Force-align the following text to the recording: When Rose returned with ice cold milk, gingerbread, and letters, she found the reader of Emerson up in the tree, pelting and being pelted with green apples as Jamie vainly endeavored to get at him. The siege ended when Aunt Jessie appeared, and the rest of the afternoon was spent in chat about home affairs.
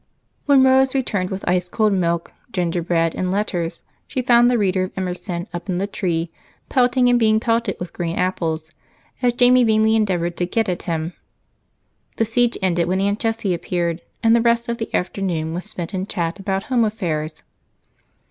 When 0.47 0.63
Rose 0.63 0.95
returned 0.95 1.29
with 1.29 1.47
ice 1.47 1.69
cold 1.69 1.93
milk, 1.93 2.33
gingerbread, 2.51 3.13
and 3.13 3.31
letters, 3.31 3.83
she 4.07 4.23
found 4.23 4.49
the 4.49 4.57
reader 4.57 4.85
of 4.85 4.91
Emerson 4.97 5.47
up 5.53 5.69
in 5.69 5.77
the 5.77 5.85
tree, 5.85 6.31
pelting 6.69 7.07
and 7.07 7.19
being 7.19 7.39
pelted 7.39 7.75
with 7.79 7.93
green 7.93 8.15
apples 8.17 8.71
as 9.21 9.33
Jamie 9.33 9.63
vainly 9.63 9.95
endeavored 9.95 10.37
to 10.37 10.47
get 10.47 10.67
at 10.67 10.81
him. 10.89 11.13
The 12.15 12.25
siege 12.25 12.57
ended 12.63 12.87
when 12.87 12.99
Aunt 12.99 13.19
Jessie 13.19 13.53
appeared, 13.53 14.01
and 14.23 14.35
the 14.35 14.41
rest 14.41 14.67
of 14.67 14.79
the 14.79 14.91
afternoon 14.91 15.53
was 15.53 15.65
spent 15.65 15.93
in 15.93 16.07
chat 16.07 16.39
about 16.39 16.63
home 16.63 16.83
affairs. 16.83 17.43